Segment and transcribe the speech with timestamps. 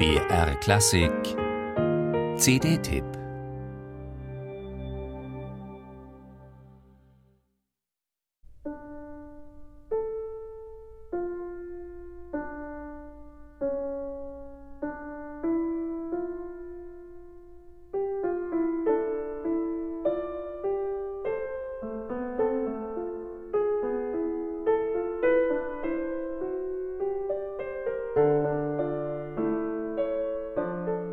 [0.00, 1.36] BR Klassik.
[2.38, 3.04] CD-Tipp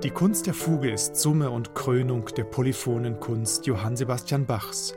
[0.08, 4.96] Die Kunst der Fuge ist Summe und Krönung der polyphonen Kunst Johann Sebastian Bachs.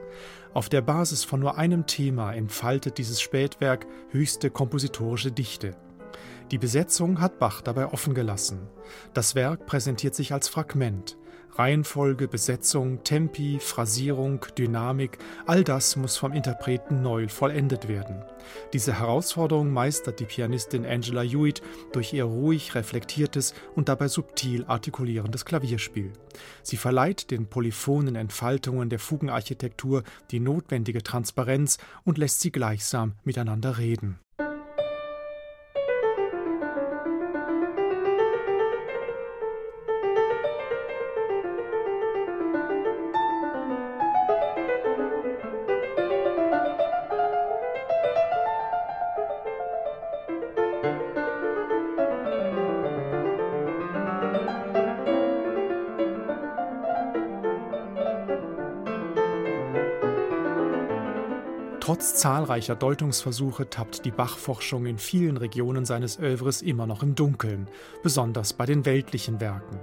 [0.54, 5.72] Auf der Basis von nur einem Thema entfaltet dieses Spätwerk höchste kompositorische Dichte.
[6.52, 8.68] Die Besetzung hat Bach dabei offen gelassen.
[9.12, 11.18] Das Werk präsentiert sich als Fragment.
[11.56, 18.24] Reihenfolge, Besetzung, Tempi, Phrasierung, Dynamik, all das muss vom Interpreten neu vollendet werden.
[18.72, 25.44] Diese Herausforderung meistert die Pianistin Angela Hewitt durch ihr ruhig reflektiertes und dabei subtil artikulierendes
[25.44, 26.12] Klavierspiel.
[26.62, 33.78] Sie verleiht den polyphonen Entfaltungen der Fugenarchitektur die notwendige Transparenz und lässt sie gleichsam miteinander
[33.78, 34.18] reden.
[61.80, 67.68] Trotz zahlreicher Deutungsversuche tappt die Bach-Forschung in vielen Regionen seines Övres immer noch im Dunkeln,
[68.02, 69.80] besonders bei den weltlichen Werken.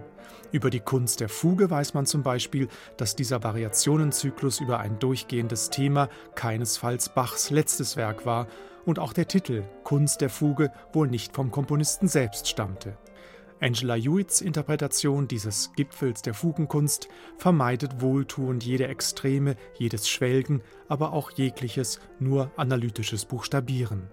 [0.52, 5.72] Über die Kunst der Fuge weiß man zum Beispiel, dass dieser Variationenzyklus über ein durchgehendes
[5.72, 8.46] Thema keinesfalls Bachs letztes Werk war
[8.86, 12.96] und auch der Titel Kunst der Fuge wohl nicht vom Komponisten selbst stammte.
[13.60, 21.32] Angela Hewitts Interpretation dieses Gipfels der Fugenkunst vermeidet wohltuend jede Extreme, jedes Schwelgen, aber auch
[21.32, 24.10] jegliches nur analytisches Buchstabieren.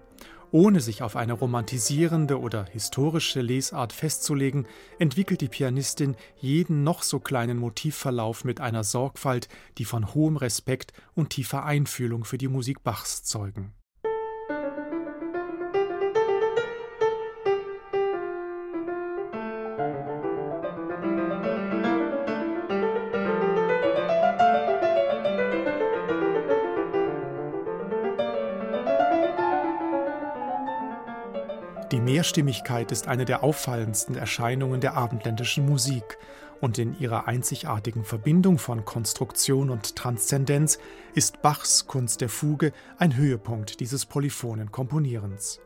[0.51, 4.67] Ohne sich auf eine romantisierende oder historische Lesart festzulegen,
[4.99, 10.93] entwickelt die Pianistin jeden noch so kleinen Motivverlauf mit einer Sorgfalt, die von hohem Respekt
[11.13, 13.73] und tiefer Einfühlung für die Musik Bachs zeugen.
[31.91, 36.17] Die Mehrstimmigkeit ist eine der auffallendsten Erscheinungen der abendländischen Musik
[36.59, 40.79] und in ihrer einzigartigen Verbindung von Konstruktion und Transzendenz
[41.13, 45.59] ist Bachs Kunst der Fuge ein Höhepunkt dieses polyphonen Komponierens.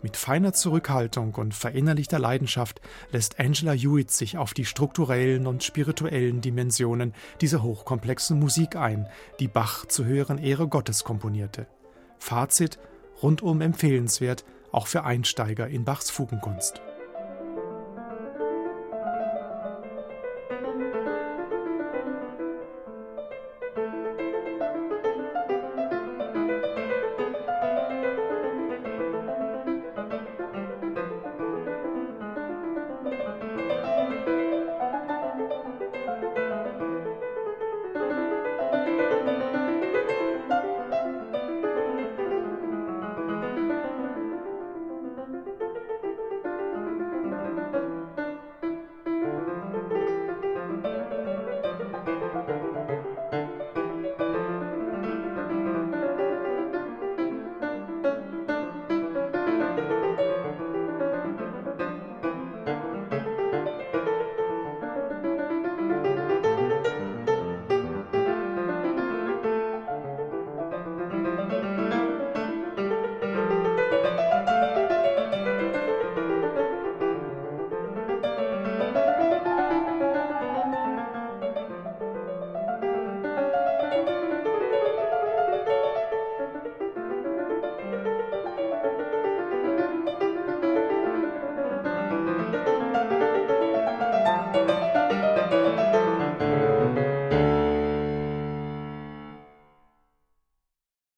[0.00, 6.40] Mit feiner Zurückhaltung und verinnerlichter Leidenschaft lässt Angela Hewitt sich auf die strukturellen und spirituellen
[6.40, 9.06] Dimensionen dieser hochkomplexen Musik ein,
[9.40, 11.66] die Bach zu höheren Ehre Gottes komponierte.
[12.18, 12.78] Fazit:
[13.22, 16.80] rundum empfehlenswert, auch für Einsteiger in Bachs Fugenkunst.